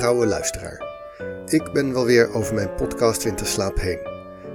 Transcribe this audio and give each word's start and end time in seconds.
Trouwe 0.00 0.26
luisteraar. 0.26 0.82
Ik 1.46 1.72
ben 1.72 1.92
wel 1.92 2.04
weer 2.04 2.34
over 2.34 2.54
mijn 2.54 2.74
podcast 2.74 3.22
Winterslaap 3.22 3.80
heen. 3.80 3.98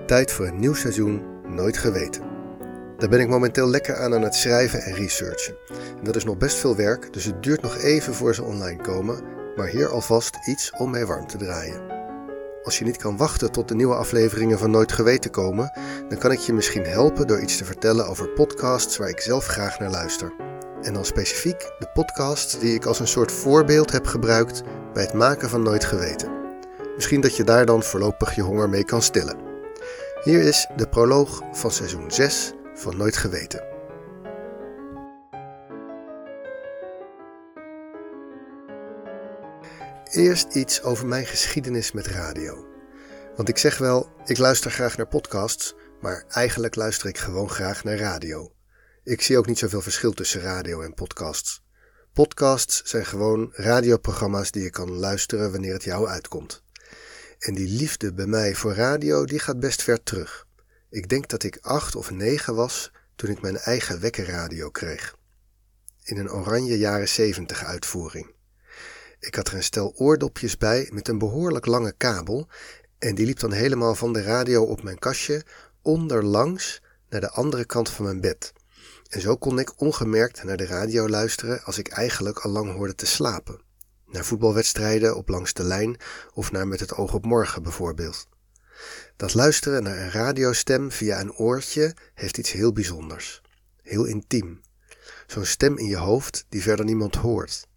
Tijd 0.06 0.32
voor 0.32 0.46
een 0.46 0.60
nieuw 0.60 0.74
seizoen 0.74 1.26
Nooit 1.48 1.78
Geweten. 1.78 2.22
Daar 2.98 3.10
ben 3.10 3.20
ik 3.20 3.28
momenteel 3.28 3.68
lekker 3.68 3.96
aan 3.96 4.14
aan 4.14 4.22
het 4.22 4.36
schrijven 4.36 4.82
en 4.82 4.94
researchen. 4.94 5.56
En 5.98 6.04
dat 6.04 6.16
is 6.16 6.24
nog 6.24 6.38
best 6.38 6.58
veel 6.58 6.76
werk, 6.76 7.14
dus 7.14 7.24
het 7.26 7.44
duurt 7.44 7.62
nog 7.62 7.78
even 7.78 8.14
voor 8.14 8.36
ze 8.36 8.44
online 8.44 8.82
komen, 8.82 9.24
maar 9.56 9.68
hier 9.68 9.90
alvast 9.90 10.38
iets 10.48 10.72
om 10.78 10.92
mee 10.92 11.06
warm 11.06 11.28
te 11.28 11.38
draaien. 11.38 11.82
Als 12.64 12.80
je 12.80 12.86
niet 12.86 12.98
kan 12.98 13.18
wachten 13.18 13.52
tot 13.52 13.68
de 13.68 13.76
nieuwe 13.76 13.96
afleveringen 13.96 14.60
van 14.60 14.72
Nooit 14.72 14.92
Geweten 14.92 15.32
komen, 15.32 15.72
dan 16.10 16.18
kan 16.18 16.32
ik 16.32 16.40
je 16.40 16.54
misschien 16.54 16.86
helpen 16.86 17.28
door 17.28 17.42
iets 17.42 17.58
te 17.58 17.66
vertellen 17.66 18.08
over 18.08 18.30
podcasts 18.30 18.98
waar 18.98 19.10
ik 19.10 19.20
zelf 19.20 19.46
graag 19.46 19.80
naar 19.80 19.92
luister. 19.92 20.45
En 20.86 20.94
dan 20.94 21.06
specifiek 21.06 21.72
de 21.80 21.88
podcasts 21.94 22.60
die 22.60 22.74
ik 22.74 22.86
als 22.86 23.00
een 23.00 23.08
soort 23.08 23.32
voorbeeld 23.32 23.92
heb 23.92 24.06
gebruikt 24.06 24.64
bij 24.94 25.04
het 25.04 25.14
maken 25.14 25.50
van 25.50 25.64
Nooit 25.64 25.86
Geweten. 25.86 26.32
Misschien 26.96 27.22
dat 27.22 27.36
je 27.36 27.44
daar 27.44 27.66
dan 27.66 27.84
voorlopig 27.84 28.36
je 28.36 28.42
honger 28.42 28.70
mee 28.70 28.86
kan 28.86 29.02
stillen. 29.02 29.38
Hier 30.24 30.42
is 30.42 30.68
de 30.76 30.88
proloog 30.88 31.42
van 31.52 31.72
seizoen 31.72 32.12
6 32.12 32.54
van 32.74 32.98
Nooit 32.98 33.18
Geweten. 33.18 33.64
Eerst 40.12 40.56
iets 40.56 40.84
over 40.84 41.08
mijn 41.08 41.26
geschiedenis 41.26 41.92
met 41.92 42.08
radio. 42.08 42.66
Want 43.36 43.50
ik 43.50 43.58
zeg 43.58 43.78
wel, 43.78 44.10
ik 44.26 44.38
luister 44.38 44.72
graag 44.72 44.98
naar 44.98 45.08
podcasts, 45.08 45.76
maar 46.02 46.26
eigenlijk 46.30 46.76
luister 46.76 47.08
ik 47.08 47.18
gewoon 47.18 47.50
graag 47.50 47.84
naar 47.84 47.98
radio. 47.98 48.55
Ik 49.06 49.22
zie 49.22 49.38
ook 49.38 49.46
niet 49.46 49.58
zoveel 49.60 49.82
verschil 49.82 50.12
tussen 50.12 50.42
radio 50.42 50.82
en 50.82 50.94
podcasts. 50.94 51.64
Podcasts 52.14 52.82
zijn 52.84 53.06
gewoon 53.06 53.50
radioprogramma's 53.54 54.52
die 54.52 54.64
je 54.64 54.70
kan 54.70 54.92
luisteren 54.92 55.52
wanneer 55.52 55.74
het 55.74 55.84
jou 55.84 56.08
uitkomt. 56.08 56.64
En 57.40 57.54
die 57.54 57.68
liefde 57.68 58.14
bij 58.14 58.26
mij 58.26 58.56
voor 58.56 58.74
radio, 58.74 59.26
die 59.26 59.40
gaat 59.40 59.60
best 59.60 59.84
ver 59.84 60.04
terug. 60.04 60.48
Ik 60.90 61.10
denk 61.10 61.30
dat 61.30 61.44
ik 61.44 61.58
acht 61.62 61.96
of 61.96 62.12
negen 62.12 62.56
was 62.56 62.92
toen 63.16 63.30
ik 63.30 63.42
mijn 63.42 63.58
eigen 63.58 64.00
wekkerradio 64.00 64.70
kreeg. 64.70 65.18
In 66.04 66.18
een 66.18 66.32
oranje 66.32 66.78
jaren 66.78 67.10
zeventig 67.10 67.64
uitvoering. 67.64 68.34
Ik 69.20 69.36
had 69.36 69.48
er 69.48 69.54
een 69.54 69.64
stel 69.64 69.94
oordopjes 69.96 70.58
bij 70.58 70.90
met 70.92 71.08
een 71.08 71.18
behoorlijk 71.18 71.66
lange 71.66 71.94
kabel 71.98 72.48
en 73.00 73.16
die 73.16 73.26
liep 73.26 73.40
dan 73.40 73.52
helemaal 73.52 73.96
van 73.96 74.14
de 74.14 74.22
radio 74.22 74.64
op 74.64 74.84
mijn 74.84 75.00
kastje 75.00 75.46
onderlangs 75.82 76.82
naar 77.10 77.22
de 77.22 77.32
andere 77.32 77.66
kant 77.66 77.90
van 77.90 78.06
mijn 78.06 78.22
bed. 78.22 78.54
En 79.10 79.22
zo 79.22 79.36
kon 79.36 79.60
ik 79.60 79.82
ongemerkt 79.82 80.44
naar 80.44 80.58
de 80.58 80.66
radio 80.66 81.10
luisteren 81.10 81.64
als 81.64 81.78
ik 81.78 81.88
eigenlijk 81.88 82.40
al 82.40 82.52
lang 82.52 82.74
hoorde 82.74 82.96
te 82.96 83.06
slapen. 83.06 83.62
Naar 84.06 84.26
voetbalwedstrijden 84.26 85.16
op 85.16 85.30
langs 85.30 85.54
de 85.54 85.64
lijn 85.64 85.98
of 86.34 86.52
naar 86.52 86.68
met 86.68 86.80
het 86.80 86.94
oog 86.94 87.14
op 87.14 87.26
morgen 87.26 87.64
bijvoorbeeld. 87.64 88.28
Dat 89.16 89.34
luisteren 89.34 89.84
naar 89.84 89.98
een 89.98 90.12
radiostem 90.12 90.92
via 90.92 91.20
een 91.20 91.34
oortje 91.34 91.96
heeft 92.14 92.38
iets 92.38 92.52
heel 92.52 92.74
bijzonders. 92.74 93.42
Heel 93.82 94.06
intiem. 94.06 94.62
Zo'n 95.28 95.46
stem 95.46 95.78
in 95.78 95.88
je 95.88 95.98
hoofd 95.98 96.46
die 96.50 96.62
verder 96.62 96.86
niemand 96.86 97.16
hoort. 97.16 97.68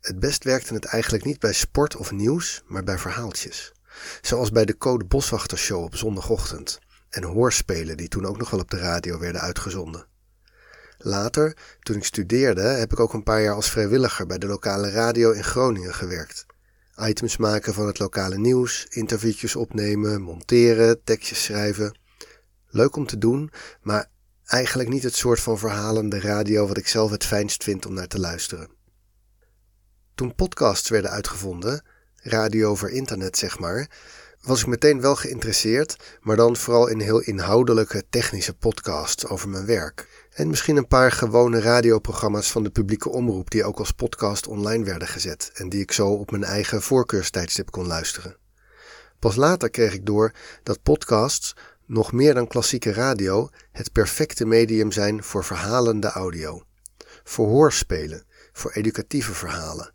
Het 0.00 0.18
best 0.18 0.44
werkte 0.44 0.74
het 0.74 0.84
eigenlijk 0.84 1.24
niet 1.24 1.38
bij 1.38 1.52
sport 1.52 1.96
of 1.96 2.10
nieuws, 2.10 2.62
maar 2.66 2.84
bij 2.84 2.98
verhaaltjes. 2.98 3.72
Zoals 4.20 4.50
bij 4.50 4.64
de 4.64 4.78
Code 4.78 5.04
Boswachtershow 5.04 5.82
op 5.82 5.96
zondagochtend 5.96 6.78
en 7.08 7.22
hoorspelen 7.22 7.96
die 7.96 8.08
toen 8.08 8.26
ook 8.26 8.38
nog 8.38 8.50
wel 8.50 8.60
op 8.60 8.70
de 8.70 8.78
radio 8.78 9.18
werden 9.18 9.40
uitgezonden. 9.40 10.06
Later, 10.98 11.56
toen 11.80 11.96
ik 11.96 12.04
studeerde, 12.04 12.62
heb 12.62 12.92
ik 12.92 13.00
ook 13.00 13.12
een 13.12 13.22
paar 13.22 13.42
jaar 13.42 13.54
als 13.54 13.70
vrijwilliger 13.70 14.26
bij 14.26 14.38
de 14.38 14.46
lokale 14.46 14.90
radio 14.90 15.30
in 15.30 15.44
Groningen 15.44 15.94
gewerkt. 15.94 16.46
Items 16.96 17.36
maken 17.36 17.74
van 17.74 17.86
het 17.86 17.98
lokale 17.98 18.38
nieuws, 18.38 18.86
interviewtjes 18.88 19.56
opnemen, 19.56 20.22
monteren, 20.22 21.04
tekstjes 21.04 21.44
schrijven. 21.44 21.98
Leuk 22.68 22.96
om 22.96 23.06
te 23.06 23.18
doen, 23.18 23.50
maar 23.82 24.10
eigenlijk 24.44 24.88
niet 24.88 25.02
het 25.02 25.14
soort 25.14 25.40
van 25.40 25.58
verhalende 25.58 26.20
radio 26.20 26.66
wat 26.66 26.76
ik 26.76 26.88
zelf 26.88 27.10
het 27.10 27.24
fijnst 27.24 27.64
vind 27.64 27.86
om 27.86 27.94
naar 27.94 28.08
te 28.08 28.20
luisteren. 28.20 28.68
Toen 30.14 30.34
podcasts 30.34 30.88
werden 30.88 31.10
uitgevonden, 31.10 31.84
radio 32.16 32.70
over 32.70 32.90
internet 32.90 33.38
zeg 33.38 33.58
maar, 33.58 33.90
was 34.44 34.60
ik 34.60 34.66
meteen 34.66 35.00
wel 35.00 35.16
geïnteresseerd, 35.16 35.96
maar 36.20 36.36
dan 36.36 36.56
vooral 36.56 36.86
in 36.86 37.00
heel 37.00 37.20
inhoudelijke 37.20 38.04
technische 38.10 38.54
podcasts 38.54 39.26
over 39.26 39.48
mijn 39.48 39.66
werk. 39.66 40.26
En 40.30 40.48
misschien 40.48 40.76
een 40.76 40.86
paar 40.86 41.12
gewone 41.12 41.60
radioprogramma's 41.60 42.50
van 42.50 42.62
de 42.62 42.70
publieke 42.70 43.08
omroep 43.08 43.50
die 43.50 43.64
ook 43.64 43.78
als 43.78 43.92
podcast 43.92 44.46
online 44.46 44.84
werden 44.84 45.08
gezet 45.08 45.50
en 45.54 45.68
die 45.68 45.80
ik 45.80 45.92
zo 45.92 46.08
op 46.08 46.30
mijn 46.30 46.44
eigen 46.44 46.82
voorkeurstijdstip 46.82 47.70
kon 47.70 47.86
luisteren. 47.86 48.36
Pas 49.18 49.36
later 49.36 49.70
kreeg 49.70 49.94
ik 49.94 50.06
door 50.06 50.32
dat 50.62 50.82
podcasts, 50.82 51.54
nog 51.86 52.12
meer 52.12 52.34
dan 52.34 52.46
klassieke 52.46 52.92
radio, 52.92 53.48
het 53.72 53.92
perfecte 53.92 54.46
medium 54.46 54.92
zijn 54.92 55.22
voor 55.22 55.44
verhalende 55.44 56.08
audio. 56.08 56.62
Voor 57.24 57.48
hoorspelen, 57.48 58.24
voor 58.52 58.70
educatieve 58.70 59.34
verhalen. 59.34 59.93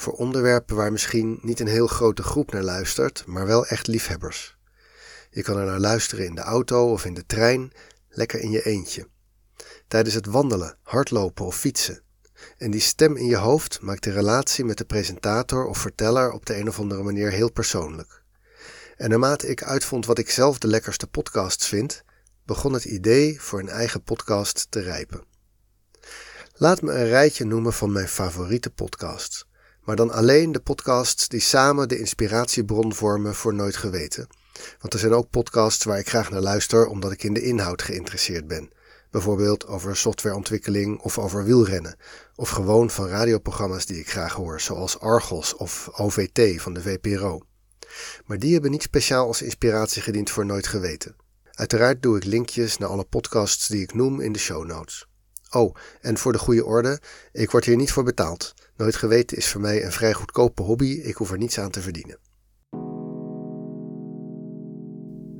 Voor 0.00 0.12
onderwerpen 0.12 0.76
waar 0.76 0.92
misschien 0.92 1.38
niet 1.42 1.60
een 1.60 1.66
heel 1.66 1.86
grote 1.86 2.22
groep 2.22 2.52
naar 2.52 2.62
luistert, 2.62 3.26
maar 3.26 3.46
wel 3.46 3.66
echt 3.66 3.86
liefhebbers. 3.86 4.56
Je 5.30 5.42
kan 5.42 5.58
er 5.58 5.66
naar 5.66 5.78
luisteren 5.78 6.24
in 6.24 6.34
de 6.34 6.40
auto 6.40 6.92
of 6.92 7.04
in 7.04 7.14
de 7.14 7.26
trein, 7.26 7.72
lekker 8.08 8.40
in 8.40 8.50
je 8.50 8.62
eentje 8.62 9.08
tijdens 9.90 10.14
het 10.14 10.26
wandelen, 10.26 10.76
hardlopen 10.82 11.44
of 11.44 11.56
fietsen. 11.56 12.02
En 12.56 12.70
die 12.70 12.80
stem 12.80 13.16
in 13.16 13.26
je 13.26 13.36
hoofd 13.36 13.80
maakt 13.80 14.04
de 14.04 14.10
relatie 14.10 14.64
met 14.64 14.78
de 14.78 14.84
presentator 14.84 15.66
of 15.66 15.78
verteller 15.78 16.32
op 16.32 16.46
de 16.46 16.56
een 16.56 16.68
of 16.68 16.78
andere 16.78 17.02
manier 17.02 17.30
heel 17.30 17.52
persoonlijk. 17.52 18.22
En 18.96 19.10
naarmate 19.10 19.48
ik 19.48 19.62
uitvond 19.62 20.06
wat 20.06 20.18
ik 20.18 20.30
zelf 20.30 20.58
de 20.58 20.68
lekkerste 20.68 21.06
podcasts 21.06 21.68
vind, 21.68 22.02
begon 22.44 22.72
het 22.72 22.84
idee 22.84 23.40
voor 23.40 23.58
een 23.58 23.68
eigen 23.68 24.02
podcast 24.02 24.66
te 24.70 24.80
rijpen. 24.80 25.24
Laat 26.54 26.82
me 26.82 26.92
een 26.92 27.08
rijtje 27.08 27.44
noemen 27.44 27.72
van 27.72 27.92
mijn 27.92 28.08
favoriete 28.08 28.70
podcasts, 28.70 29.48
maar 29.84 29.96
dan 29.96 30.10
alleen 30.10 30.52
de 30.52 30.60
podcasts 30.60 31.28
die 31.28 31.40
samen 31.40 31.88
de 31.88 31.98
inspiratiebron 31.98 32.94
vormen 32.94 33.34
voor 33.34 33.54
Nooit 33.54 33.76
Geweten. 33.76 34.26
Want 34.80 34.92
er 34.92 34.98
zijn 35.00 35.12
ook 35.12 35.30
podcasts 35.30 35.84
waar 35.84 35.98
ik 35.98 36.08
graag 36.08 36.30
naar 36.30 36.40
luister 36.40 36.86
omdat 36.86 37.12
ik 37.12 37.22
in 37.22 37.34
de 37.34 37.42
inhoud 37.42 37.82
geïnteresseerd 37.82 38.46
ben, 38.46 38.70
Bijvoorbeeld 39.10 39.66
over 39.66 39.96
softwareontwikkeling 39.96 41.00
of 41.00 41.18
over 41.18 41.44
wielrennen. 41.44 41.96
Of 42.34 42.48
gewoon 42.48 42.90
van 42.90 43.08
radioprogramma's 43.08 43.86
die 43.86 43.98
ik 43.98 44.10
graag 44.10 44.32
hoor, 44.32 44.60
zoals 44.60 44.98
Argos 44.98 45.54
of 45.54 45.88
OVT 45.92 46.62
van 46.62 46.74
de 46.74 46.80
VPRO. 46.80 47.40
Maar 48.26 48.38
die 48.38 48.52
hebben 48.52 48.70
niet 48.70 48.82
speciaal 48.82 49.26
als 49.26 49.42
inspiratie 49.42 50.02
gediend 50.02 50.30
voor 50.30 50.46
Nooit 50.46 50.66
Geweten. 50.66 51.16
Uiteraard 51.50 52.02
doe 52.02 52.16
ik 52.16 52.24
linkjes 52.24 52.78
naar 52.78 52.88
alle 52.88 53.04
podcasts 53.04 53.68
die 53.68 53.82
ik 53.82 53.94
noem 53.94 54.20
in 54.20 54.32
de 54.32 54.38
show 54.38 54.66
notes. 54.66 55.09
Oh, 55.50 55.74
en 56.00 56.18
voor 56.18 56.32
de 56.32 56.38
goede 56.38 56.64
orde, 56.64 57.00
ik 57.32 57.50
word 57.50 57.64
hier 57.64 57.76
niet 57.76 57.92
voor 57.92 58.04
betaald. 58.04 58.54
Nooit 58.76 58.96
Geweten 58.96 59.36
is 59.36 59.48
voor 59.48 59.60
mij 59.60 59.84
een 59.84 59.92
vrij 59.92 60.12
goedkope 60.12 60.62
hobby, 60.62 60.90
ik 60.90 61.14
hoef 61.14 61.30
er 61.30 61.38
niets 61.38 61.58
aan 61.58 61.70
te 61.70 61.80
verdienen. 61.80 62.18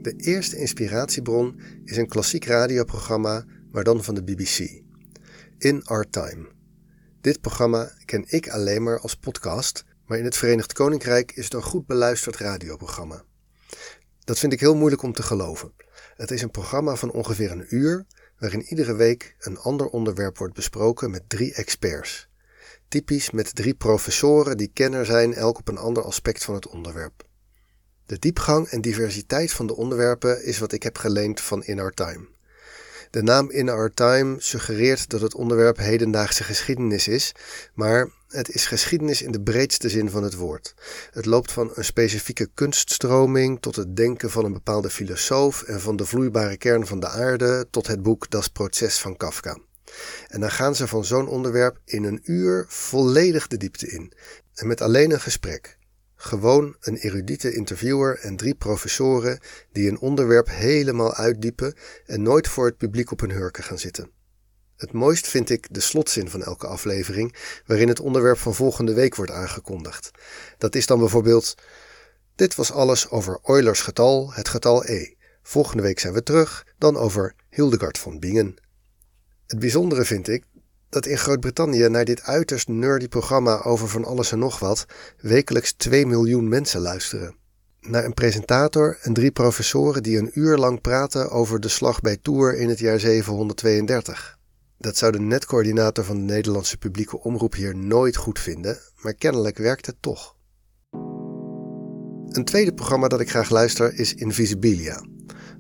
De 0.03 0.15
eerste 0.17 0.57
inspiratiebron 0.57 1.61
is 1.85 1.97
een 1.97 2.09
klassiek 2.09 2.45
radioprogramma 2.45 3.45
maar 3.71 3.85
dan 3.85 4.05
van 4.05 4.15
de 4.15 4.23
BBC. 4.23 4.83
In 5.59 5.85
Our 5.85 6.11
Time. 6.11 6.49
Dit 7.21 7.41
programma 7.41 7.93
ken 8.05 8.25
ik 8.27 8.49
alleen 8.49 8.83
maar 8.83 9.01
als 9.01 9.15
podcast, 9.15 9.85
maar 10.07 10.19
in 10.19 10.25
het 10.25 10.37
Verenigd 10.37 10.73
Koninkrijk 10.73 11.33
is 11.33 11.45
het 11.45 11.55
een 11.55 11.63
goed 11.63 11.87
beluisterd 11.87 12.37
radioprogramma. 12.37 13.25
Dat 14.25 14.39
vind 14.39 14.53
ik 14.53 14.61
heel 14.61 14.77
moeilijk 14.77 15.03
om 15.03 15.13
te 15.13 15.23
geloven. 15.23 15.73
Het 16.15 16.31
is 16.31 16.43
een 16.43 16.51
programma 16.51 16.95
van 16.95 17.11
ongeveer 17.11 17.51
een 17.51 17.75
uur, 17.75 18.07
waarin 18.41 18.63
iedere 18.63 18.95
week 18.95 19.35
een 19.39 19.59
ander 19.59 19.87
onderwerp 19.87 20.39
wordt 20.39 20.55
besproken 20.55 21.11
met 21.11 21.29
drie 21.29 21.55
experts. 21.55 22.29
Typisch 22.89 23.31
met 23.31 23.55
drie 23.55 23.75
professoren 23.75 24.57
die 24.57 24.71
kenner 24.73 25.07
zijn 25.07 25.35
elk 25.35 25.59
op 25.59 25.69
een 25.69 25.79
ander 25.79 26.03
aspect 26.03 26.45
van 26.45 26.55
het 26.55 26.67
onderwerp. 26.67 27.29
De 28.07 28.19
diepgang 28.19 28.69
en 28.69 28.81
diversiteit 28.81 29.53
van 29.53 29.67
de 29.67 29.77
onderwerpen 29.77 30.45
is 30.45 30.59
wat 30.59 30.73
ik 30.73 30.83
heb 30.83 30.99
geleend 30.99 31.41
van 31.41 31.65
In 31.65 31.81
Our 31.81 31.95
Time. 31.95 32.29
De 33.11 33.23
naam 33.23 33.51
In 33.51 33.69
Our 33.69 33.95
Time 33.95 34.37
suggereert 34.39 35.11
dat 35.11 35.21
het 35.21 35.35
onderwerp 35.35 35.77
hedendaagse 35.77 36.45
geschiedenis 36.45 37.09
is, 37.09 37.33
maar 37.75 38.09
het 38.29 38.49
is 38.49 38.67
geschiedenis 38.67 39.23
in 39.23 39.33
de 39.33 39.41
breedste 39.41 39.89
zin 39.89 40.11
van 40.11 40.23
het 40.23 40.35
woord. 40.35 40.75
Het 41.11 41.27
loopt 41.27 41.53
van 41.53 41.71
een 41.75 41.85
specifieke 41.85 42.49
kunststroming 42.55 43.61
tot 43.61 43.77
het 43.77 43.97
denken 43.97 44.31
van 44.31 44.45
een 44.45 44.53
bepaalde 44.53 44.91
filosoof 44.91 45.63
en 45.63 45.81
van 45.81 45.97
de 45.97 46.07
vloeibare 46.07 46.57
kern 46.57 46.87
van 46.87 47.01
de 47.01 47.09
aarde 47.09 47.67
tot 47.71 47.87
het 47.87 48.03
boek 48.03 48.31
Das 48.31 48.49
Proces 48.49 48.99
van 48.99 49.17
Kafka. 49.17 49.59
En 50.29 50.41
dan 50.41 50.51
gaan 50.51 50.75
ze 50.75 50.87
van 50.87 51.05
zo'n 51.05 51.29
onderwerp 51.29 51.79
in 51.85 52.05
een 52.05 52.21
uur 52.25 52.65
volledig 52.69 53.47
de 53.47 53.57
diepte 53.57 53.89
in. 53.89 54.13
En 54.55 54.67
met 54.67 54.81
alleen 54.81 55.11
een 55.11 55.21
gesprek. 55.21 55.79
Gewoon 56.23 56.77
een 56.81 56.97
erudite 56.97 57.53
interviewer 57.55 58.19
en 58.19 58.37
drie 58.37 58.55
professoren 58.55 59.39
die 59.73 59.89
een 59.89 59.99
onderwerp 59.99 60.49
helemaal 60.49 61.15
uitdiepen 61.15 61.75
en 62.07 62.23
nooit 62.23 62.49
voor 62.49 62.67
het 62.67 62.77
publiek 62.77 63.11
op 63.11 63.21
hun 63.21 63.31
hurken 63.31 63.65
gaan 63.65 63.79
zitten. 63.79 64.11
Het 64.77 64.93
mooist 64.93 65.29
vind 65.29 65.51
ik 65.51 65.67
de 65.71 65.81
slotzin 65.81 66.31
van 66.31 66.43
elke 66.43 66.67
aflevering, 66.67 67.37
waarin 67.67 67.89
het 67.89 68.01
onderwerp 68.01 68.39
van 68.39 68.55
volgende 68.55 68.95
week 68.95 69.15
wordt 69.15 69.33
aangekondigd. 69.33 70.11
Dat 70.59 70.75
is 70.75 70.87
dan 70.87 70.99
bijvoorbeeld: 70.99 71.55
Dit 72.35 72.55
was 72.55 72.73
alles 72.73 73.11
over 73.11 73.41
Eulers 73.45 73.81
getal, 73.81 74.33
het 74.33 74.49
getal 74.49 74.85
e. 74.85 75.15
Volgende 75.43 75.83
week 75.83 75.99
zijn 75.99 76.15
we 76.15 76.23
terug, 76.23 76.67
dan 76.79 76.97
over 76.97 77.35
Hildegard 77.51 77.99
van 77.99 78.19
Bingen. 78.19 78.55
Het 79.47 79.59
bijzondere 79.59 80.05
vind 80.05 80.29
ik 80.29 80.45
dat 80.91 81.07
in 81.07 81.19
Groot-Brittannië 81.19 81.89
naar 81.89 82.05
dit 82.05 82.23
uiterst 82.23 82.69
nerdy 82.69 83.09
programma 83.09 83.63
over 83.63 83.89
van 83.89 84.05
alles 84.05 84.33
en 84.33 84.39
nog 84.39 84.59
wat 84.59 84.87
wekelijks 85.21 85.73
2 85.73 86.07
miljoen 86.07 86.49
mensen 86.49 86.81
luisteren. 86.81 87.35
Naar 87.81 88.05
een 88.05 88.15
presentator 88.15 88.99
en 89.03 89.13
drie 89.13 89.31
professoren 89.31 90.03
die 90.03 90.19
een 90.19 90.31
uur 90.35 90.57
lang 90.57 90.81
praten 90.81 91.31
over 91.31 91.61
de 91.61 91.69
slag 91.69 92.01
bij 92.01 92.17
Tours 92.17 92.59
in 92.59 92.69
het 92.69 92.79
jaar 92.79 93.01
732. 93.01 94.39
Dat 94.79 94.97
zou 94.97 95.13
de 95.13 95.21
netcoördinator 95.21 96.05
van 96.05 96.17
de 96.17 96.33
Nederlandse 96.33 96.77
publieke 96.77 97.21
omroep 97.23 97.55
hier 97.55 97.77
nooit 97.77 98.17
goed 98.17 98.39
vinden, 98.39 98.79
maar 98.97 99.15
kennelijk 99.15 99.59
werkt 99.59 99.87
het 99.87 99.97
toch. 100.01 100.37
Een 102.29 102.45
tweede 102.45 102.75
programma 102.75 103.09
dat 103.09 103.21
ik 103.21 103.31
graag 103.31 103.51
luister 103.51 103.95
is 103.95 104.15
Invisibilia. 104.15 105.03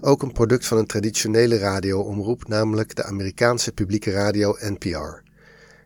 Ook 0.00 0.23
een 0.23 0.32
product 0.32 0.67
van 0.67 0.79
een 0.79 0.87
traditionele 0.87 1.58
radioomroep, 1.58 2.49
namelijk 2.49 2.94
de 2.94 3.05
Amerikaanse 3.05 3.73
publieke 3.73 4.11
radio 4.11 4.56
NPR. 4.61 5.29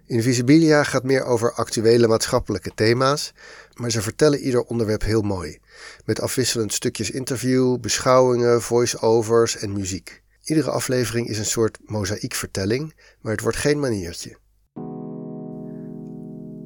Invisibilia 0.06 0.82
gaat 0.82 1.02
meer 1.02 1.24
over 1.24 1.52
actuele 1.52 2.08
maatschappelijke 2.08 2.70
thema's, 2.74 3.32
maar 3.74 3.90
ze 3.90 4.02
vertellen 4.02 4.38
ieder 4.38 4.62
onderwerp 4.62 5.02
heel 5.02 5.22
mooi, 5.22 5.58
met 6.04 6.20
afwisselend 6.20 6.72
stukjes 6.72 7.10
interview, 7.10 7.78
beschouwingen, 7.80 8.62
voice-overs 8.62 9.56
en 9.56 9.72
muziek. 9.72 10.22
Iedere 10.42 10.70
aflevering 10.70 11.28
is 11.28 11.38
een 11.38 11.44
soort 11.44 11.78
mozaïekvertelling, 11.84 12.94
maar 13.20 13.32
het 13.32 13.40
wordt 13.40 13.56
geen 13.56 13.80
maniertje. 13.80 14.36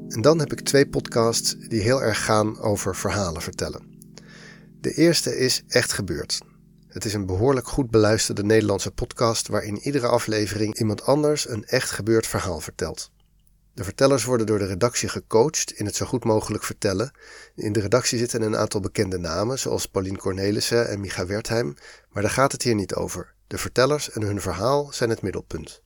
En 0.08 0.20
dan 0.20 0.38
heb 0.38 0.52
ik 0.52 0.60
twee 0.60 0.88
podcasts 0.88 1.56
die 1.58 1.80
heel 1.80 2.02
erg 2.02 2.24
gaan 2.24 2.60
over 2.60 2.96
verhalen 2.96 3.42
vertellen. 3.42 3.96
De 4.80 4.92
eerste 4.92 5.38
is 5.38 5.62
Echt 5.68 5.92
Gebeurd. 5.92 6.40
Het 6.98 7.06
is 7.06 7.14
een 7.14 7.26
behoorlijk 7.26 7.68
goed 7.68 7.90
beluisterde 7.90 8.44
Nederlandse 8.44 8.90
podcast 8.90 9.48
waarin 9.48 9.78
iedere 9.78 10.06
aflevering 10.06 10.78
iemand 10.78 11.02
anders 11.02 11.48
een 11.48 11.64
echt 11.64 11.90
gebeurd 11.90 12.26
verhaal 12.26 12.60
vertelt. 12.60 13.10
De 13.74 13.84
vertellers 13.84 14.24
worden 14.24 14.46
door 14.46 14.58
de 14.58 14.66
redactie 14.66 15.08
gecoacht 15.08 15.72
in 15.72 15.84
het 15.84 15.96
zo 15.96 16.06
goed 16.06 16.24
mogelijk 16.24 16.64
vertellen. 16.64 17.10
In 17.54 17.72
de 17.72 17.80
redactie 17.80 18.18
zitten 18.18 18.42
een 18.42 18.56
aantal 18.56 18.80
bekende 18.80 19.18
namen, 19.18 19.58
zoals 19.58 19.86
Paulien 19.86 20.16
Cornelissen 20.16 20.88
en 20.88 21.00
Micha 21.00 21.26
Wertheim, 21.26 21.74
maar 22.10 22.22
daar 22.22 22.32
gaat 22.32 22.52
het 22.52 22.62
hier 22.62 22.74
niet 22.74 22.94
over. 22.94 23.34
De 23.46 23.58
vertellers 23.58 24.10
en 24.10 24.22
hun 24.22 24.40
verhaal 24.40 24.92
zijn 24.92 25.10
het 25.10 25.22
middelpunt. 25.22 25.82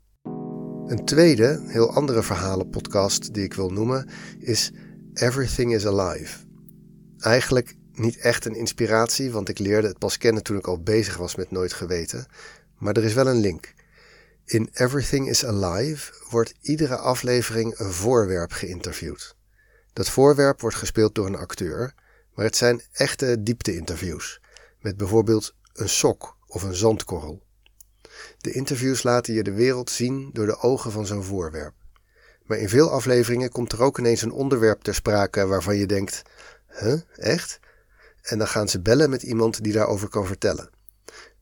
Een 0.87 1.05
tweede, 1.05 1.65
heel 1.67 1.93
andere 1.93 2.23
verhalenpodcast 2.23 3.35
die 3.35 3.45
ik 3.45 3.55
wil 3.55 3.71
noemen 3.71 4.09
is 4.39 4.73
Everything 5.15 5.75
is 5.75 5.87
Alive. 5.87 6.39
Eigenlijk 7.19 7.77
niet 7.95 8.17
echt 8.17 8.45
een 8.45 8.55
inspiratie, 8.55 9.31
want 9.31 9.49
ik 9.49 9.59
leerde 9.59 9.89
het 9.89 9.99
pas 9.99 10.19
kennen 10.19 10.43
toen 10.43 10.57
ik 10.57 10.67
al 10.67 10.83
bezig 10.83 11.17
was 11.17 11.35
met 11.35 11.51
Nooit 11.51 11.73
Geweten, 11.73 12.27
maar 12.79 12.97
er 12.97 13.05
is 13.05 13.15
wel 13.15 13.27
een 13.27 13.41
link. 13.41 13.75
In 14.45 14.71
Everything 14.73 15.29
is 15.29 15.45
Alive 15.45 16.13
wordt 16.31 16.55
iedere 16.61 16.97
aflevering 16.97 17.79
een 17.79 17.93
voorwerp 17.93 18.53
geïnterviewd. 18.53 19.37
Dat 19.93 20.09
voorwerp 20.09 20.61
wordt 20.61 20.77
gespeeld 20.77 21.15
door 21.15 21.27
een 21.27 21.37
acteur, 21.37 21.95
maar 22.35 22.45
het 22.45 22.57
zijn 22.57 22.83
echte 22.93 23.43
diepte-interviews, 23.43 24.41
met 24.81 24.97
bijvoorbeeld 24.97 25.55
een 25.73 25.89
sok 25.89 26.37
of 26.47 26.63
een 26.63 26.75
zandkorrel. 26.75 27.43
De 28.39 28.53
interviews 28.53 29.03
laten 29.03 29.35
je 29.35 29.43
de 29.43 29.53
wereld 29.53 29.91
zien 29.91 30.31
door 30.33 30.47
de 30.47 30.59
ogen 30.59 30.93
van 30.93 31.07
zo'n 31.07 31.23
voorwerp. 31.23 31.75
Maar 32.45 32.59
in 32.59 32.69
veel 32.69 32.91
afleveringen 32.91 33.51
komt 33.51 33.73
er 33.73 33.83
ook 33.83 33.99
ineens 33.99 34.23
een 34.23 34.33
onderwerp 34.33 34.83
ter 34.83 34.95
sprake 34.95 35.47
waarvan 35.47 35.77
je 35.77 35.87
denkt: 35.87 36.23
Huh, 36.67 37.01
echt? 37.17 37.61
En 38.23 38.39
dan 38.39 38.49
gaan 38.49 38.69
ze 38.69 38.81
bellen 38.81 39.11
met 39.11 39.23
iemand 39.23 39.63
die 39.63 39.73
daarover 39.73 40.09
kan 40.09 40.27
vertellen. 40.27 40.71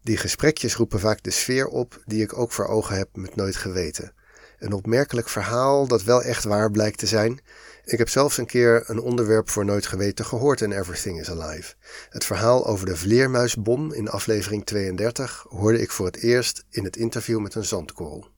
Die 0.03 0.17
gesprekjes 0.17 0.75
roepen 0.75 1.01
vaak 1.01 1.23
de 1.23 1.31
sfeer 1.31 1.67
op 1.67 2.03
die 2.07 2.23
ik 2.23 2.39
ook 2.39 2.53
voor 2.53 2.67
ogen 2.67 2.97
heb 2.97 3.09
met 3.13 3.37
Nooit 3.37 3.57
Geweten. 3.57 4.13
Een 4.59 4.73
opmerkelijk 4.73 5.29
verhaal 5.29 5.87
dat 5.87 6.03
wel 6.03 6.23
echt 6.23 6.45
waar 6.45 6.71
blijkt 6.71 6.99
te 6.99 7.07
zijn. 7.07 7.41
Ik 7.85 7.99
heb 7.99 8.09
zelfs 8.09 8.39
een 8.39 8.47
keer 8.47 8.83
een 8.87 9.01
onderwerp 9.01 9.51
voor 9.51 9.65
Nooit 9.65 9.87
Geweten 9.87 10.25
gehoord 10.25 10.61
in 10.61 10.73
Everything 10.73 11.21
is 11.21 11.31
Alive. 11.31 11.75
Het 12.09 12.25
verhaal 12.25 12.67
over 12.67 12.87
de 12.87 12.97
vleermuisbom 12.97 13.93
in 13.93 14.09
aflevering 14.09 14.67
32 14.67 15.47
hoorde 15.49 15.81
ik 15.81 15.91
voor 15.91 16.07
het 16.07 16.17
eerst 16.17 16.65
in 16.71 16.85
het 16.85 16.97
interview 16.97 17.41
met 17.41 17.55
een 17.55 17.65
zandkorrel. 17.65 18.29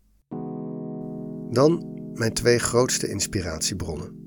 Dan 1.50 1.90
mijn 2.14 2.32
twee 2.32 2.58
grootste 2.58 3.08
inspiratiebronnen. 3.08 4.21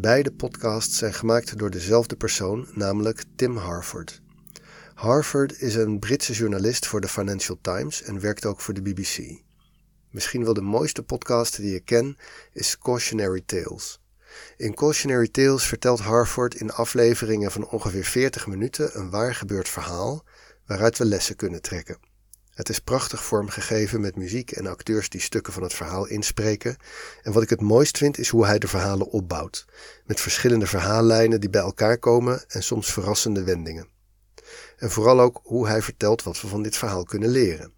Beide 0.00 0.32
podcasts 0.32 0.98
zijn 0.98 1.14
gemaakt 1.14 1.58
door 1.58 1.70
dezelfde 1.70 2.16
persoon, 2.16 2.68
namelijk 2.72 3.22
Tim 3.36 3.56
Harford. 3.56 4.20
Harford 4.94 5.60
is 5.60 5.74
een 5.74 5.98
Britse 5.98 6.32
journalist 6.32 6.86
voor 6.86 7.00
de 7.00 7.08
Financial 7.08 7.58
Times 7.60 8.02
en 8.02 8.20
werkt 8.20 8.46
ook 8.46 8.60
voor 8.60 8.74
de 8.74 8.82
BBC. 8.82 9.42
Misschien 10.10 10.44
wel 10.44 10.54
de 10.54 10.60
mooiste 10.60 11.02
podcast 11.02 11.56
die 11.56 11.74
ik 11.74 11.84
ken 11.84 12.16
is 12.52 12.78
Cautionary 12.78 13.42
Tales. 13.46 14.00
In 14.56 14.74
Cautionary 14.74 15.28
Tales 15.28 15.64
vertelt 15.64 16.00
Harford 16.00 16.54
in 16.54 16.72
afleveringen 16.72 17.50
van 17.50 17.68
ongeveer 17.68 18.04
40 18.04 18.46
minuten 18.46 18.98
een 18.98 19.10
waar 19.10 19.34
gebeurd 19.34 19.68
verhaal 19.68 20.24
waaruit 20.66 20.98
we 20.98 21.04
lessen 21.04 21.36
kunnen 21.36 21.62
trekken. 21.62 22.09
Het 22.60 22.68
is 22.68 22.78
prachtig 22.78 23.24
vormgegeven 23.24 24.00
met 24.00 24.16
muziek 24.16 24.50
en 24.50 24.66
acteurs 24.66 25.08
die 25.08 25.20
stukken 25.20 25.52
van 25.52 25.62
het 25.62 25.74
verhaal 25.74 26.06
inspreken. 26.06 26.76
En 27.22 27.32
wat 27.32 27.42
ik 27.42 27.50
het 27.50 27.60
mooist 27.60 27.98
vind 27.98 28.18
is 28.18 28.28
hoe 28.28 28.46
hij 28.46 28.58
de 28.58 28.68
verhalen 28.68 29.06
opbouwt, 29.06 29.66
met 30.06 30.20
verschillende 30.20 30.66
verhaallijnen 30.66 31.40
die 31.40 31.50
bij 31.50 31.60
elkaar 31.60 31.98
komen 31.98 32.44
en 32.48 32.62
soms 32.62 32.92
verrassende 32.92 33.44
wendingen. 33.44 33.88
En 34.76 34.90
vooral 34.90 35.20
ook 35.20 35.40
hoe 35.42 35.68
hij 35.68 35.82
vertelt 35.82 36.22
wat 36.22 36.40
we 36.40 36.48
van 36.48 36.62
dit 36.62 36.76
verhaal 36.76 37.04
kunnen 37.04 37.28
leren. 37.28 37.72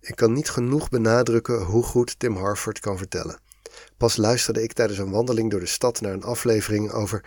Ik 0.00 0.16
kan 0.16 0.32
niet 0.32 0.50
genoeg 0.50 0.88
benadrukken 0.88 1.62
hoe 1.62 1.82
goed 1.82 2.18
Tim 2.18 2.36
Harford 2.36 2.80
kan 2.80 2.98
vertellen. 2.98 3.40
Pas 3.96 4.16
luisterde 4.16 4.62
ik 4.62 4.72
tijdens 4.72 4.98
een 4.98 5.10
wandeling 5.10 5.50
door 5.50 5.60
de 5.60 5.66
stad 5.66 6.00
naar 6.00 6.12
een 6.12 6.24
aflevering 6.24 6.90
over. 6.90 7.24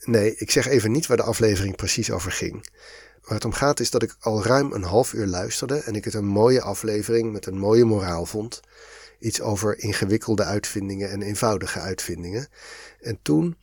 Nee, 0.00 0.34
ik 0.36 0.50
zeg 0.50 0.66
even 0.66 0.92
niet 0.92 1.06
waar 1.06 1.16
de 1.16 1.22
aflevering 1.22 1.76
precies 1.76 2.10
over 2.10 2.32
ging. 2.32 2.66
Waar 3.30 3.38
het 3.38 3.48
om 3.48 3.54
gaat 3.54 3.80
is 3.80 3.90
dat 3.90 4.02
ik 4.02 4.16
al 4.20 4.44
ruim 4.44 4.72
een 4.72 4.82
half 4.82 5.12
uur 5.12 5.26
luisterde 5.26 5.78
en 5.78 5.94
ik 5.94 6.04
het 6.04 6.14
een 6.14 6.26
mooie 6.26 6.62
aflevering 6.62 7.32
met 7.32 7.46
een 7.46 7.58
mooie 7.58 7.84
moraal 7.84 8.26
vond. 8.26 8.60
Iets 9.18 9.40
over 9.40 9.78
ingewikkelde 9.78 10.44
uitvindingen 10.44 11.10
en 11.10 11.22
eenvoudige 11.22 11.80
uitvindingen. 11.80 12.48
En 13.00 13.18
toen, 13.22 13.56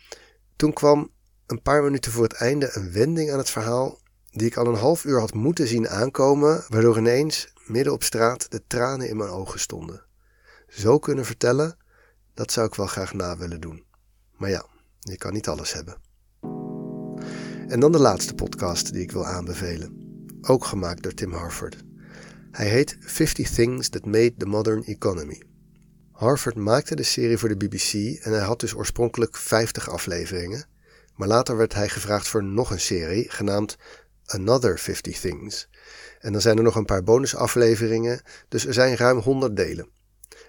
toen 0.55 0.73
kwam 0.73 1.11
een 1.47 1.61
paar 1.61 1.83
minuten 1.83 2.11
voor 2.11 2.23
het 2.23 2.33
einde 2.33 2.69
een 2.73 2.91
wending 2.91 3.31
aan 3.31 3.37
het 3.37 3.49
verhaal 3.49 3.99
die 4.31 4.47
ik 4.47 4.57
al 4.57 4.67
een 4.67 4.75
half 4.75 5.03
uur 5.03 5.19
had 5.19 5.33
moeten 5.33 5.67
zien 5.67 5.89
aankomen, 5.89 6.65
waardoor 6.67 6.97
ineens 6.97 7.53
midden 7.65 7.93
op 7.93 8.03
straat 8.03 8.51
de 8.51 8.63
tranen 8.67 9.09
in 9.09 9.17
mijn 9.17 9.29
ogen 9.29 9.59
stonden. 9.59 10.05
Zo 10.67 10.99
kunnen 10.99 11.25
vertellen, 11.25 11.77
dat 12.33 12.51
zou 12.51 12.67
ik 12.67 12.75
wel 12.75 12.87
graag 12.87 13.13
na 13.13 13.37
willen 13.37 13.61
doen. 13.61 13.85
Maar 14.37 14.49
ja, 14.49 14.65
je 14.99 15.17
kan 15.17 15.33
niet 15.33 15.47
alles 15.47 15.73
hebben. 15.73 16.06
En 17.67 17.79
dan 17.79 17.91
de 17.91 17.99
laatste 17.99 18.33
podcast 18.33 18.93
die 18.93 19.01
ik 19.01 19.11
wil 19.11 19.25
aanbevelen. 19.25 19.97
Ook 20.41 20.65
gemaakt 20.65 21.03
door 21.03 21.13
Tim 21.13 21.31
Harford. 21.31 21.83
Hij 22.51 22.67
heet 22.67 22.97
50 22.99 23.49
Things 23.49 23.89
That 23.89 24.05
Made 24.05 24.33
the 24.37 24.45
Modern 24.45 24.83
Economy. 24.83 25.41
Harford 26.11 26.55
maakte 26.55 26.95
de 26.95 27.03
serie 27.03 27.37
voor 27.37 27.49
de 27.49 27.57
BBC 27.57 27.93
en 28.23 28.31
hij 28.31 28.41
had 28.41 28.59
dus 28.59 28.75
oorspronkelijk 28.75 29.37
50 29.37 29.89
afleveringen. 29.89 30.65
Maar 31.15 31.27
later 31.27 31.57
werd 31.57 31.73
hij 31.73 31.89
gevraagd 31.89 32.27
voor 32.27 32.43
nog 32.43 32.71
een 32.71 32.79
serie, 32.79 33.29
genaamd 33.29 33.77
Another 34.25 34.79
50 34.79 35.19
Things. 35.19 35.69
En 36.19 36.31
dan 36.31 36.41
zijn 36.41 36.57
er 36.57 36.63
nog 36.63 36.75
een 36.75 36.85
paar 36.85 37.03
bonusafleveringen, 37.03 38.21
dus 38.47 38.65
er 38.65 38.73
zijn 38.73 38.97
ruim 38.97 39.17
100 39.17 39.55
delen. 39.55 39.89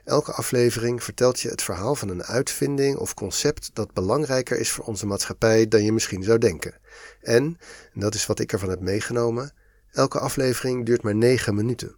Elke 0.04 0.32
aflevering 0.32 1.02
vertelt 1.02 1.40
je 1.40 1.49
het 1.49 1.62
verhaal 1.62 1.94
van 1.94 2.08
een 2.08 2.25
uitvinding 2.25 2.97
of 2.97 3.14
concept 3.14 3.70
dat 3.73 3.92
belangrijker 3.92 4.58
is 4.58 4.70
voor 4.70 4.85
onze 4.85 5.06
maatschappij 5.06 5.68
dan 5.68 5.85
je 5.85 5.92
misschien 5.92 6.23
zou 6.23 6.38
denken. 6.38 6.75
En, 7.20 7.58
en 7.92 8.00
dat 8.00 8.14
is 8.14 8.26
wat 8.26 8.38
ik 8.38 8.52
ervan 8.52 8.68
heb 8.68 8.80
meegenomen, 8.80 9.52
elke 9.90 10.18
aflevering 10.18 10.87
duurt 10.87 11.02
maar 11.02 11.14
9 11.14 11.54
minuten. 11.54 11.97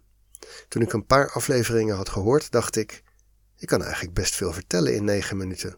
Toen 0.67 0.81
ik 0.81 0.93
een 0.93 1.05
paar 1.05 1.31
afleveringen 1.31 1.95
had 1.95 2.09
gehoord, 2.09 2.51
dacht 2.51 2.75
ik: 2.75 3.03
ik 3.57 3.67
kan 3.67 3.83
eigenlijk 3.83 4.13
best 4.13 4.35
veel 4.35 4.53
vertellen 4.53 4.95
in 4.95 5.03
9 5.03 5.37
minuten. 5.37 5.77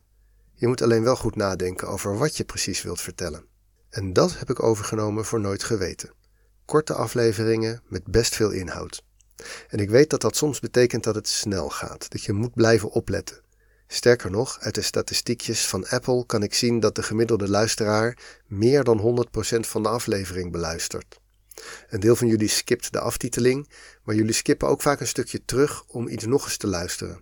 Je 0.53 0.67
moet 0.67 0.81
alleen 0.81 1.03
wel 1.03 1.15
goed 1.15 1.36
nadenken 1.36 1.88
over 1.88 2.17
wat 2.17 2.38
je 2.38 2.43
precies 2.43 2.81
wilt 2.81 3.01
vertellen. 3.01 3.45
En 3.89 4.13
dat 4.13 4.39
heb 4.39 4.50
ik 4.50 4.63
overgenomen 4.63 5.25
voor 5.25 5.39
Nooit 5.39 5.63
Geweten. 5.63 6.13
Korte 6.65 6.93
afleveringen 6.93 7.81
met 7.88 8.03
best 8.05 8.36
veel 8.36 8.51
inhoud. 8.51 9.03
En 9.69 9.79
ik 9.79 9.89
weet 9.89 10.09
dat 10.09 10.21
dat 10.21 10.35
soms 10.35 10.59
betekent 10.59 11.03
dat 11.03 11.15
het 11.15 11.27
snel 11.27 11.69
gaat, 11.69 12.12
dat 12.12 12.23
je 12.23 12.33
moet 12.33 12.53
blijven 12.53 12.91
opletten. 12.91 13.41
Sterker 13.88 14.31
nog, 14.31 14.57
uit 14.59 14.75
de 14.75 14.81
statistiekjes 14.81 15.67
van 15.67 15.88
Apple 15.88 16.25
kan 16.25 16.43
ik 16.43 16.53
zien 16.53 16.79
dat 16.79 16.95
de 16.95 17.03
gemiddelde 17.03 17.50
luisteraar 17.50 18.17
meer 18.47 18.83
dan 18.83 19.27
100% 19.57 19.59
van 19.59 19.83
de 19.83 19.89
aflevering 19.89 20.51
beluistert. 20.51 21.19
Een 21.89 22.00
deel 22.00 22.15
van 22.15 22.27
jullie 22.27 22.47
skipt 22.47 22.91
de 22.91 23.00
aftiteling, 23.00 23.69
maar 24.03 24.15
jullie 24.15 24.33
skippen 24.33 24.67
ook 24.67 24.81
vaak 24.81 25.00
een 25.00 25.07
stukje 25.07 25.45
terug 25.45 25.83
om 25.88 26.07
iets 26.07 26.25
nog 26.25 26.45
eens 26.45 26.57
te 26.57 26.67
luisteren. 26.67 27.21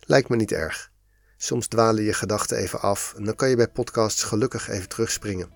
Lijkt 0.00 0.28
me 0.28 0.36
niet 0.36 0.52
erg. 0.52 0.90
Soms 1.36 1.66
dwalen 1.66 2.04
je 2.04 2.12
gedachten 2.12 2.56
even 2.56 2.80
af 2.80 3.14
en 3.16 3.24
dan 3.24 3.34
kan 3.34 3.48
je 3.48 3.56
bij 3.56 3.68
podcasts 3.68 4.22
gelukkig 4.22 4.68
even 4.68 4.88
terugspringen. 4.88 5.50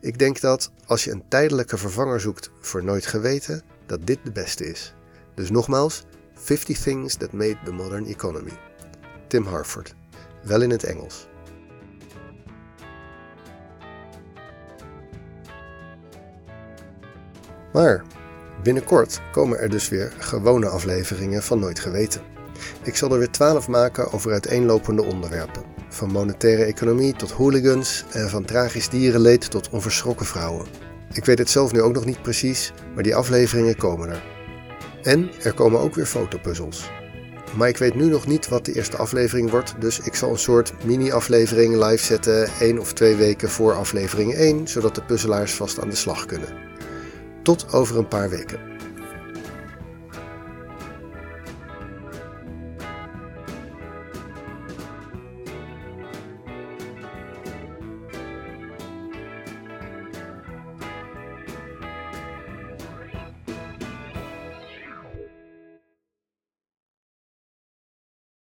Ik 0.00 0.18
denk 0.18 0.40
dat 0.40 0.70
als 0.86 1.04
je 1.04 1.10
een 1.10 1.28
tijdelijke 1.28 1.76
vervanger 1.76 2.20
zoekt 2.20 2.50
voor 2.60 2.84
nooit 2.84 3.06
geweten, 3.06 3.62
dat 3.86 4.06
dit 4.06 4.18
de 4.24 4.32
beste 4.32 4.66
is. 4.66 4.94
Dus 5.34 5.50
nogmaals, 5.50 6.04
50 6.34 6.78
Things 6.78 7.16
That 7.16 7.32
Made 7.32 7.56
the 7.64 7.72
Modern 7.72 8.06
Economy. 8.06 8.52
Tim 9.26 9.46
Harford. 9.46 9.94
Wel 10.42 10.62
in 10.62 10.70
het 10.70 10.84
Engels. 10.84 11.26
Maar 17.72 18.04
binnenkort 18.62 19.20
komen 19.32 19.58
er 19.58 19.70
dus 19.70 19.88
weer 19.88 20.12
gewone 20.18 20.68
afleveringen 20.68 21.42
van 21.42 21.58
Nooit 21.58 21.78
Geweten. 21.78 22.20
Ik 22.82 22.96
zal 22.96 23.12
er 23.12 23.18
weer 23.18 23.30
12 23.30 23.68
maken 23.68 24.12
over 24.12 24.32
uiteenlopende 24.32 25.02
onderwerpen. 25.02 25.62
Van 25.88 26.10
monetaire 26.10 26.64
economie 26.64 27.14
tot 27.14 27.30
hooligans 27.30 28.04
en 28.10 28.30
van 28.30 28.44
tragisch 28.44 28.88
dierenleed 28.88 29.50
tot 29.50 29.70
onverschrokken 29.70 30.26
vrouwen. 30.26 30.66
Ik 31.12 31.24
weet 31.24 31.38
het 31.38 31.50
zelf 31.50 31.72
nu 31.72 31.80
ook 31.80 31.94
nog 31.94 32.04
niet 32.04 32.22
precies, 32.22 32.72
maar 32.94 33.02
die 33.02 33.14
afleveringen 33.14 33.76
komen 33.76 34.08
er. 34.08 34.33
En 35.04 35.30
er 35.42 35.52
komen 35.52 35.80
ook 35.80 35.94
weer 35.94 36.06
fotopuzzels. 36.06 36.90
Maar 37.56 37.68
ik 37.68 37.76
weet 37.76 37.94
nu 37.94 38.04
nog 38.04 38.26
niet 38.26 38.48
wat 38.48 38.64
de 38.64 38.72
eerste 38.72 38.96
aflevering 38.96 39.50
wordt, 39.50 39.74
dus 39.78 39.98
ik 39.98 40.14
zal 40.14 40.30
een 40.30 40.38
soort 40.38 40.84
mini-aflevering 40.84 41.84
live 41.84 42.04
zetten, 42.04 42.48
één 42.60 42.78
of 42.78 42.92
twee 42.92 43.14
weken 43.14 43.48
voor 43.48 43.72
aflevering 43.72 44.34
1, 44.34 44.68
zodat 44.68 44.94
de 44.94 45.04
puzzelaars 45.04 45.54
vast 45.54 45.80
aan 45.80 45.90
de 45.90 45.96
slag 45.96 46.26
kunnen. 46.26 46.48
Tot 47.42 47.72
over 47.72 47.98
een 47.98 48.08
paar 48.08 48.30
weken. 48.30 48.73